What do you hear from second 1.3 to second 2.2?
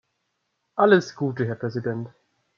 Herr Präsident!